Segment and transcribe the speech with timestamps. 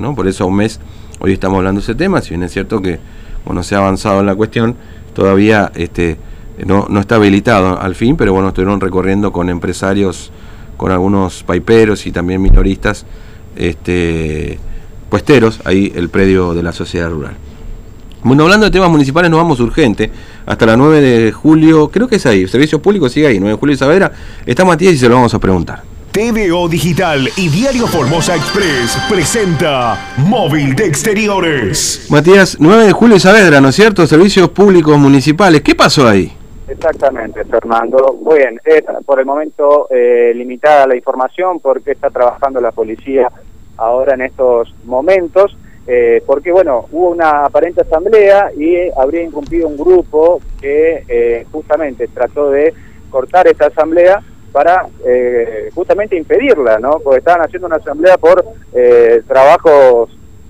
[0.00, 0.16] ¿no?
[0.16, 0.80] Por eso a un mes
[1.20, 2.98] hoy estamos hablando de ese tema, si bien es cierto que
[3.44, 4.74] bueno, se ha avanzado en la cuestión,
[5.14, 6.16] todavía este,
[6.66, 10.32] no, no está habilitado al fin, pero bueno, estuvieron recorriendo con empresarios,
[10.76, 13.06] con algunos paiperos y también minoristas,
[13.54, 14.58] este,
[15.08, 17.36] puesteros, ahí el predio de la sociedad rural.
[18.24, 20.10] Bueno, hablando de temas municipales, nos vamos urgente.
[20.46, 23.60] Hasta la 9 de julio, creo que es ahí, Servicios Públicos sigue ahí, 9 de
[23.60, 24.10] julio y Saavedra.
[24.44, 25.95] Está Matías y se lo vamos a preguntar.
[26.16, 32.06] TVO Digital y Diario Formosa Express presenta Móvil de Exteriores.
[32.10, 34.06] Matías, 9 de julio y Saavedra, ¿no es cierto?
[34.06, 35.60] Servicios públicos municipales.
[35.60, 36.32] ¿Qué pasó ahí?
[36.68, 38.18] Exactamente, Fernando.
[38.34, 43.30] Bien, es por el momento eh, limitada la información porque está trabajando la policía
[43.76, 45.54] ahora en estos momentos.
[45.86, 52.08] Eh, porque, bueno, hubo una aparente asamblea y habría incumplido un grupo que eh, justamente
[52.08, 52.72] trató de
[53.10, 54.22] cortar esta asamblea
[54.56, 56.98] para eh, justamente impedirla, ¿no?
[57.00, 58.42] Porque estaban haciendo una asamblea por
[58.72, 60.08] eh, trabajos,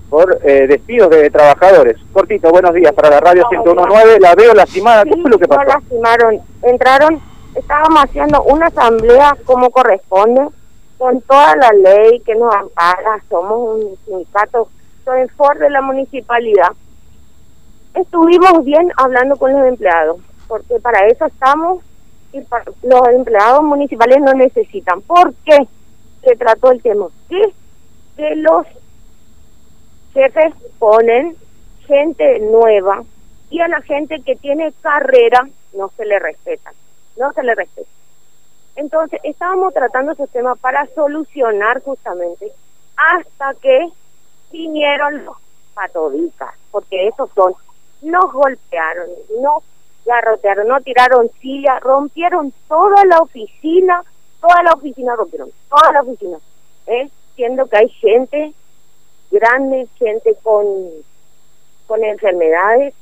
[0.09, 1.97] por eh, despidos de trabajadores.
[2.13, 5.61] Cortito, buenos días para la radio 101.9, la veo lastimada, ¿qué fue lo que pasó?
[5.61, 7.21] No lastimaron, entraron,
[7.53, 10.47] estábamos haciendo una asamblea como corresponde,
[10.97, 14.69] con toda la ley que nos ampara, somos un sindicato,
[15.03, 16.71] soy el FOR de la municipalidad.
[17.93, 21.83] Estuvimos bien hablando con los empleados, porque para eso estamos
[22.33, 25.01] los empleados municipales no necesitan.
[25.01, 25.67] ¿Por qué
[26.23, 27.07] se trató el tema?
[27.29, 27.53] Que,
[28.15, 28.65] que los
[30.13, 31.35] jefes ponen
[31.85, 33.03] gente nueva
[33.49, 36.73] y a la gente que tiene carrera no se le respeta,
[37.17, 37.89] no se le respeta.
[38.75, 42.51] Entonces, estábamos tratando ese tema para solucionar justamente
[42.95, 43.89] hasta que
[44.51, 45.37] vinieron los
[45.73, 47.53] patodicas, porque esos son,
[48.01, 49.07] nos golpearon,
[49.41, 49.63] nos
[50.07, 54.03] garrotearon, no tiraron silla, rompieron toda la oficina,
[54.41, 56.37] toda la oficina rompieron, toda la oficina,
[56.87, 57.09] ¿eh?
[57.35, 58.53] siendo que hay gente
[59.29, 60.65] grande, gente con,
[61.85, 62.93] con enfermedades.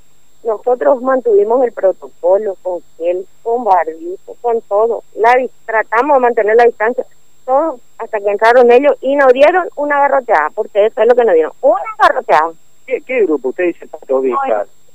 [0.43, 5.03] Nosotros mantuvimos el protocolo con gel, con barbijo, con todo.
[5.15, 5.33] La,
[5.65, 7.05] tratamos de mantener la distancia,
[7.45, 11.25] todo, hasta que entraron ellos y nos dieron una garroteada, porque eso es lo que
[11.25, 12.51] nos dieron, una garroteada.
[12.85, 13.87] ¿Qué, qué grupo usted dice,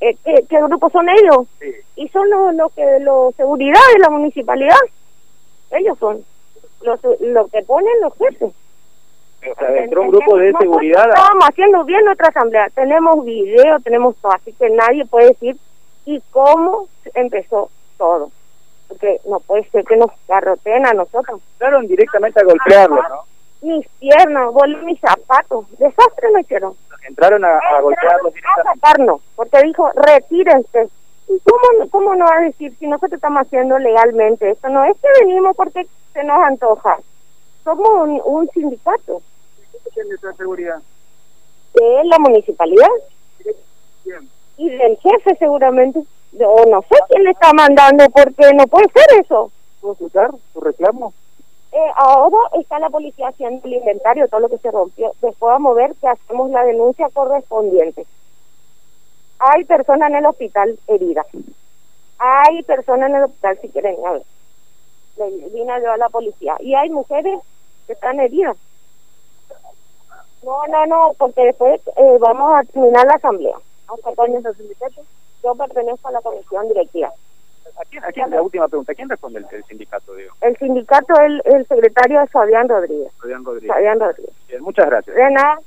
[0.00, 1.46] eh, ¿qué, ¿qué, grupo son ellos?
[1.96, 4.78] Y son los lo que los seguridad de la municipalidad.
[5.70, 6.24] Ellos son
[6.82, 8.52] los lo que ponen los jefes.
[9.40, 11.08] O sea, dentro un grupo de seguridad.
[11.08, 12.68] Estábamos haciendo bien nuestra asamblea.
[12.74, 15.56] Tenemos video, tenemos todo, así que nadie puede decir
[16.04, 18.30] y cómo empezó todo.
[18.88, 21.40] Porque no puede ser que nos garroteen a nosotros.
[21.58, 23.24] Fueron directamente a golpearlo, ¿no?
[23.62, 25.66] Mis piernas, volé mis zapatos.
[25.78, 26.74] Desastre me hicieron
[27.10, 28.34] entraron a, a golpearlos
[28.64, 30.88] sacarnos, porque dijo, retírense.
[31.28, 34.68] ¿Y cómo, cómo no va a decir si nosotros estamos haciendo legalmente esto?
[34.68, 36.98] No es que venimos porque se nos antoja.
[37.62, 39.22] Somos un, un sindicato.
[39.94, 40.82] ¿Quién de seguridad?
[41.74, 42.88] De la municipalidad.
[44.56, 46.00] Y del jefe seguramente.
[46.40, 49.52] O no sé quién le está mandando porque no puede ser eso.
[49.80, 51.12] ¿Puedo escuchar su reclamo?
[51.72, 55.12] Eh, ahora está la policía haciendo el inventario, todo lo que se rompió.
[55.20, 58.06] Después vamos a ver que hacemos la denuncia correspondiente.
[59.38, 61.26] Hay personas en el hospital heridas.
[62.18, 64.22] Hay personas en el hospital, si quieren, a ver.
[65.52, 66.56] Vine a la policía.
[66.60, 67.40] Y hay mujeres
[67.86, 68.56] que están heridas.
[70.42, 73.56] No, no, no, porque después eh, vamos a terminar la asamblea.
[75.42, 77.12] Yo pertenezco a la comisión directiva.
[77.78, 80.34] ¿A quién, la última pregunta, ¿quién responde el, sindicato, Diego?
[80.40, 83.12] El sindicato, el, el secretario es Fabián Rodríguez.
[83.20, 83.68] Fabián Rodríguez.
[83.68, 84.34] Fabián Rodríguez.
[84.48, 85.16] Bien, muchas gracias.
[85.16, 85.58] De nada.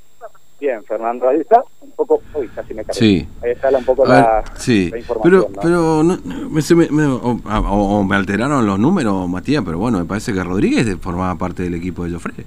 [0.59, 2.95] Bien, Fernando, ahí está un poco, uy, casi me cae.
[2.95, 3.27] Sí.
[3.43, 4.89] Ahí está un poco la, sí.
[4.91, 5.45] la, información.
[5.51, 10.33] Pero, pero no, me, me, o, me alteraron los números, Matías, pero bueno, me parece
[10.33, 12.45] que Rodríguez formaba parte del equipo de Joffre,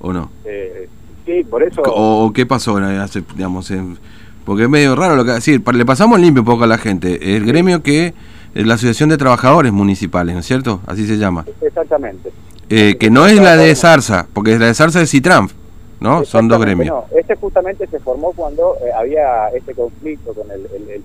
[0.00, 0.30] ¿o no?
[0.46, 0.88] Eh,
[1.26, 1.82] sí, por eso.
[1.84, 3.98] ¿O, qué pasó, hace, digamos, en,
[4.44, 7.36] porque es medio raro lo que decir, le pasamos limpio un poco a la gente.
[7.36, 8.14] El gremio que
[8.54, 10.80] la Asociación de Trabajadores Municipales, ¿no es cierto?
[10.86, 11.44] Así se llama.
[11.60, 12.30] Exactamente.
[12.68, 15.52] Eh, que no es la de Zarza, porque la de Zarza es Citranf,
[16.00, 16.24] ¿no?
[16.24, 16.88] Son dos gremios.
[16.88, 21.02] No, este justamente se formó cuando eh, había este conflicto con el, el,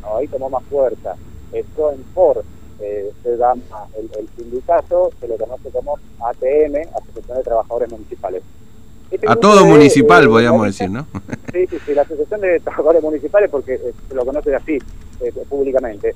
[0.00, 0.16] ¿no?
[0.16, 1.14] Ahí tomó más fuerza.
[1.52, 2.42] Esto en FOR
[2.80, 3.62] eh, se llama
[3.98, 8.42] el, sindicato, se lo conoce como ATM, Asociación de Trabajadores Municipales.
[9.10, 11.06] Este a todo municipal, podríamos decir, ¿no?
[11.52, 13.78] Sí, sí, sí, la Asociación de Trabajadores Municipales, porque
[14.08, 14.78] se lo conoce así
[15.48, 16.14] públicamente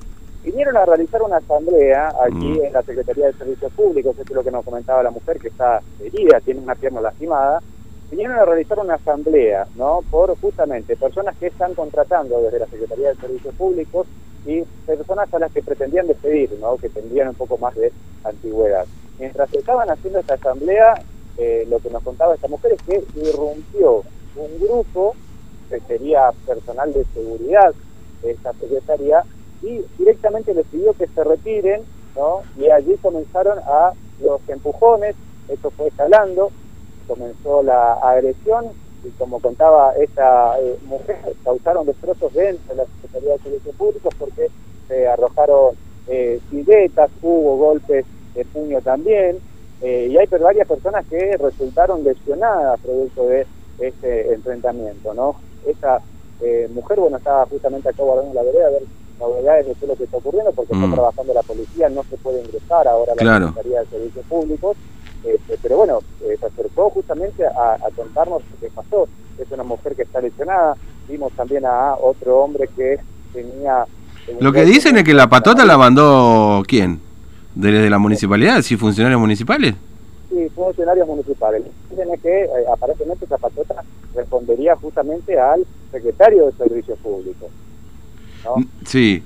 [0.57, 2.63] vinieron a realizar una asamblea aquí mm.
[2.63, 5.49] en la Secretaría de Servicios Públicos, esto es lo que nos comentaba la mujer que
[5.49, 7.61] está herida, tiene una pierna lastimada,
[8.09, 9.99] vinieron a realizar una asamblea, ¿no?
[10.09, 14.07] Por justamente personas que están contratando desde la Secretaría de Servicios Públicos
[14.47, 16.75] y personas a las que pretendían despedir, ¿no?
[16.77, 17.91] Que tendrían un poco más de
[18.23, 18.87] antigüedad.
[19.19, 20.95] Mientras estaban haciendo esta asamblea,
[21.37, 24.01] eh, lo que nos contaba esta mujer es que irrumpió
[24.35, 25.13] un grupo
[25.69, 27.75] que sería personal de seguridad
[28.23, 29.23] de esta secretaría
[29.61, 31.83] y directamente les pidió que se retiren,
[32.15, 32.41] ¿no?
[32.57, 35.15] Y allí comenzaron a los empujones,
[35.47, 36.51] esto fue escalando,
[37.07, 38.65] comenzó la agresión
[39.03, 44.13] y como contaba esta eh, mujer, causaron destrozos dentro de la Secretaría de Servicios Públicos
[44.17, 44.49] porque
[44.87, 45.75] se arrojaron
[46.07, 46.39] eh,
[47.21, 49.37] hubo golpes de puño también,
[49.81, 53.45] eh, y hay varias personas que resultaron lesionadas producto de
[53.79, 55.35] este enfrentamiento, ¿no?
[55.65, 56.01] Esta
[56.41, 58.83] eh, mujer, bueno, estaba justamente acá guardando la vereda a ver
[59.19, 60.93] novedades de qué lo que está ocurriendo, porque está mm.
[60.93, 64.77] trabajando la policía, no se puede ingresar ahora a la Secretaría de Servicios Públicos,
[65.23, 69.07] este, pero bueno, eh, se acercó justamente a, contarnos lo que pasó.
[69.37, 70.75] Es una mujer que está lesionada,
[71.07, 72.99] vimos también a otro hombre que
[73.33, 73.85] tenía...
[74.39, 76.99] Lo que dicen es que la patota la mandó quién?
[77.55, 78.61] ¿Desde la municipalidad?
[78.61, 79.75] ¿Sí, funcionarios municipales?
[80.29, 81.63] Sí, funcionarios municipales.
[81.89, 87.49] Dicen que eh, aparentemente esa patota respondería justamente al secretario de Servicios Públicos.
[88.85, 89.23] Sí,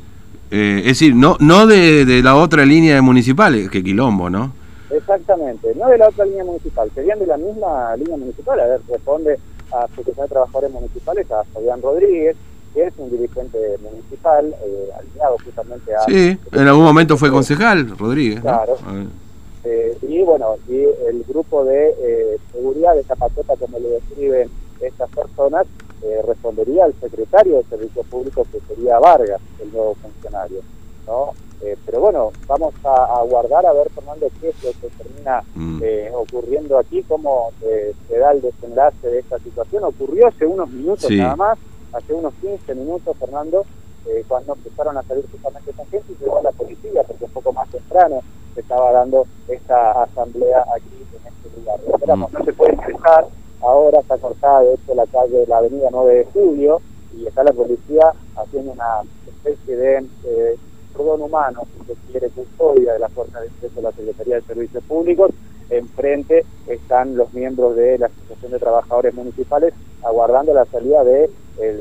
[0.49, 4.53] eh, es decir, no no de, de, la otra línea de municipales, que quilombo, ¿no?
[4.89, 8.59] Exactamente, no de la otra línea municipal, serían de la misma línea municipal.
[8.59, 9.39] A ver, responde
[9.71, 12.35] a Secretaría de Trabajadores Municipales, a Fabián Rodríguez,
[12.73, 16.01] que es un dirigente municipal, eh, alineado justamente a...
[16.01, 18.41] Sí, en algún momento fue concejal, Rodríguez.
[18.41, 18.77] Claro.
[19.63, 25.09] Eh, y bueno, y el grupo de eh, seguridad de Zapatota, como lo describen estas
[25.09, 25.67] personas,
[26.03, 30.61] eh, respondería al secretario de Servicios Públicos, que sería Vargas, el nuevo funcionario.
[31.05, 31.33] ¿no?
[31.61, 35.79] Eh, pero bueno, vamos a, aguardar a ver, Fernando, qué es lo que termina mm.
[35.83, 39.83] eh, ocurriendo aquí, cómo se da el desenlace de esta situación.
[39.83, 41.59] Ocurrió hace unos minutos nada más,
[41.93, 43.63] hace unos 15 minutos, Fernando,
[44.27, 47.69] cuando empezaron a salir justamente esa gente y llegó la policía, porque un poco más
[47.69, 48.21] temprano
[48.55, 51.79] se estaba dando esta asamblea aquí en este lugar.
[51.93, 52.37] Esperamos, mm.
[52.37, 53.27] no se puede ingresar
[53.61, 56.81] ahora está cortada de hecho la calle de la avenida 9 de julio
[57.17, 60.57] y está la policía haciendo una especie de eh,
[60.99, 65.31] humano, se quiere, custodia de la fuerza de ingreso de la Secretaría de Servicios Públicos.
[65.69, 69.73] Enfrente están los miembros de la Asociación de Trabajadores Municipales
[70.03, 71.31] aguardando la salida del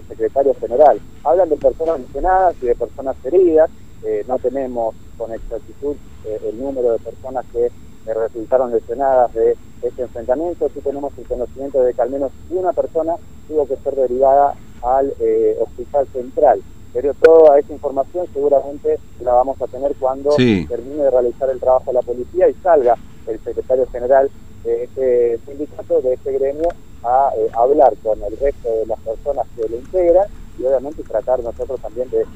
[0.09, 1.01] secretario general.
[1.25, 3.71] Hablan de personas lesionadas y de personas heridas.
[4.05, 7.71] Eh, no tenemos con exactitud eh, el número de personas que
[8.07, 10.69] resultaron lesionadas de este enfrentamiento.
[10.73, 13.15] Sí tenemos el conocimiento de que al menos una persona
[13.49, 16.63] tuvo que ser derivada al eh, hospital central.
[16.93, 21.85] Pero toda esa información seguramente la vamos a tener cuando termine de realizar el trabajo
[21.87, 22.97] de la policía y salga
[23.29, 24.29] el secretario general
[24.65, 26.69] de este sindicato, de este gremio,
[27.05, 30.27] a eh, hablar con el resto de las personas que lo integran
[30.61, 32.27] y obviamente tratar nosotros también de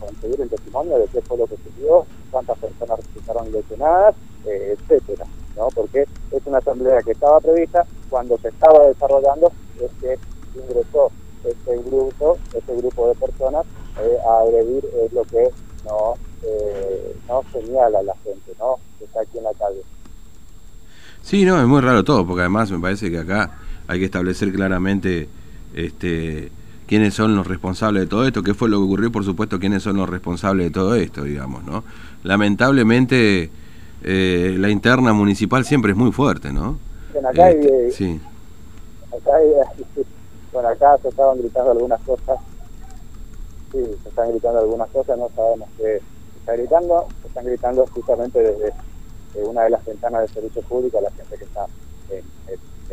[0.00, 4.14] conseguir el testimonio de qué fue lo que sucedió, cuántas personas resultaron lesionadas,
[4.46, 5.26] eh, etcétera,
[5.56, 5.68] ¿no?
[5.74, 10.18] Porque es una asamblea que estaba prevista cuando se estaba desarrollando es que
[10.58, 11.10] ingresó
[11.44, 13.66] este grupo, este grupo de personas
[14.00, 15.50] eh, a agredir es lo que
[15.84, 18.76] no, eh, no señala la gente, ¿no?
[18.98, 19.82] Que está aquí en la calle.
[21.22, 24.52] Sí, no, es muy raro todo, porque además me parece que acá hay que establecer
[24.52, 25.28] claramente
[25.74, 26.50] este
[26.86, 29.82] quiénes son los responsables de todo esto, qué fue lo que ocurrió, por supuesto, quiénes
[29.82, 31.84] son los responsables de todo esto, digamos, ¿no?
[32.22, 33.50] Lamentablemente
[34.02, 36.78] eh, la interna municipal siempre es muy fuerte, ¿no?
[37.12, 38.20] Bueno, acá, este, sí.
[39.08, 39.32] acá,
[40.52, 42.38] bueno, acá se estaban gritando algunas cosas,
[43.72, 46.00] sí, se están gritando algunas cosas, no sabemos qué
[46.32, 50.98] se está gritando, se están gritando justamente desde una de las ventanas de servicio público
[50.98, 51.66] a la gente que está
[52.10, 52.24] en,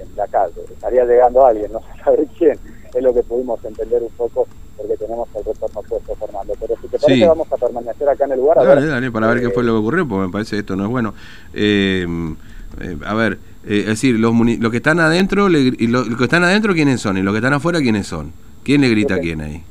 [0.02, 0.62] en la calle.
[0.72, 2.58] Estaría llegando alguien, no se sabe quién,
[3.02, 6.54] es lo que pudimos entender un poco porque tenemos el retorno puesto, Fernando.
[6.60, 8.60] Pero si te parece, vamos a permanecer acá en el lugar.
[8.60, 10.60] A dale, ver, dale, para ver qué fue lo que ocurrió, porque me parece que
[10.60, 11.14] esto no es bueno.
[11.54, 12.06] Eh,
[12.80, 13.34] eh, a ver,
[13.66, 17.18] eh, es decir, los, los que están adentro, y los, que están adentro, ¿quiénes son?
[17.18, 18.34] Y los que están afuera, ¿quiénes son?
[18.64, 19.64] ¿Quién le grita a quién ahí?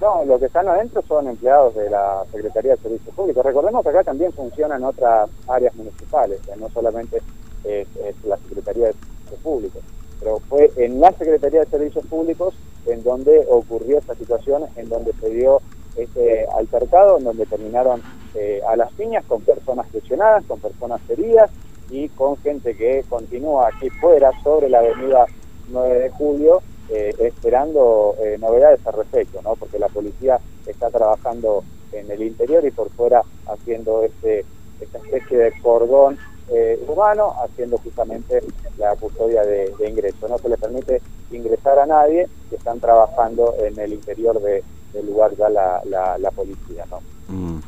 [0.00, 3.44] No, los que están adentro son empleados de la Secretaría de Servicios Públicos.
[3.44, 7.22] Recordemos que acá también funcionan otras áreas municipales, no solamente
[7.64, 7.86] es,
[8.24, 9.82] la Secretaría de Servicios Públicos,
[10.20, 12.54] pero fue en la Secretaría de Servicios Públicos
[12.86, 15.60] en donde ocurrió esta situación, en donde se dio
[15.96, 18.02] este altercado, en donde terminaron
[18.34, 21.50] eh, a las piñas con personas lesionadas, con personas heridas
[21.90, 25.26] y con gente que continúa aquí fuera sobre la avenida
[25.68, 29.56] 9 de julio eh, esperando eh, novedades al respecto, ¿no?
[29.56, 34.44] porque la policía está trabajando en el interior y por fuera haciendo este,
[34.80, 38.40] esta especie de cordón eh, humano haciendo justamente
[38.78, 40.28] la custodia de, ingreso.
[40.28, 45.06] No se le permite ingresar a nadie que están trabajando en el interior de, del
[45.06, 45.82] lugar ya la,
[46.18, 46.84] la, policía.
[46.90, 47.00] ¿no?
[47.28, 47.60] Mm.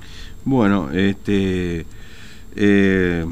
[0.45, 1.87] Bueno, este...
[2.59, 3.27] Eh,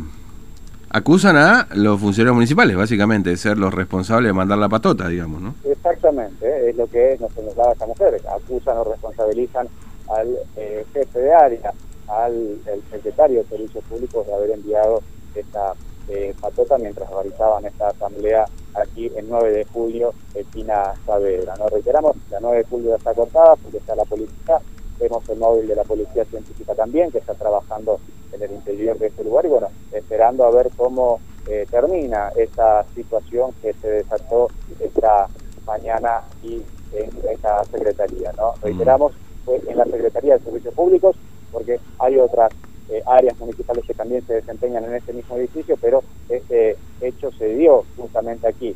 [0.91, 5.43] acusan a los funcionarios municipales, básicamente, de ser los responsables de mandar la patota, digamos,
[5.43, 5.55] ¿no?
[5.65, 6.71] Exactamente, ¿eh?
[6.71, 8.21] es lo que nos señalaba esta mujer.
[8.31, 9.67] Acusan o responsabilizan
[10.09, 11.73] al eh, jefe de área,
[12.07, 12.59] al
[12.91, 15.03] secretario de Servicios Públicos de haber enviado
[15.41, 15.75] esta
[16.09, 21.57] eh, patota mientras realizaban esta asamblea aquí el 9 de julio en Pina Saavedra.
[21.57, 24.61] Nos reiteramos, la 9 de julio está cortada porque está la policía,
[24.99, 28.01] vemos el móvil de la policía científica también que está trabajando
[28.33, 32.85] en el interior de este lugar y bueno, esperando a ver cómo eh, termina esta
[32.95, 34.49] situación que se desató
[34.81, 35.29] esta
[35.67, 36.63] mañana y
[36.93, 38.33] en esta secretaría.
[38.33, 38.53] ¿no?
[38.53, 38.63] Mm.
[38.63, 39.13] Reiteramos,
[39.45, 41.17] fue en la Secretaría de Servicios Públicos
[41.53, 42.53] porque hay otras
[42.91, 47.55] eh, áreas municipales que también se desempeñan en este mismo edificio, pero este hecho se
[47.55, 48.75] dio justamente aquí,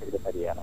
[0.00, 0.54] Secretaría.
[0.54, 0.62] ¿no?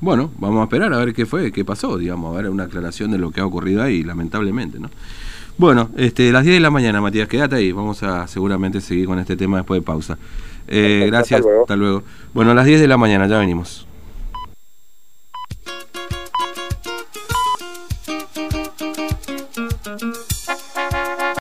[0.00, 3.10] Bueno, vamos a esperar a ver qué fue, qué pasó, digamos, a ver una aclaración
[3.10, 4.90] de lo que ha ocurrido ahí, lamentablemente, ¿no?
[5.56, 7.70] Bueno, este, las 10 de la mañana, Matías, quédate ahí.
[7.70, 10.18] Vamos a seguramente seguir con este tema después de pausa.
[10.66, 11.62] Eh, gracias, hasta luego.
[11.62, 12.02] hasta luego.
[12.32, 13.86] Bueno, a las 10 de la mañana, ya venimos.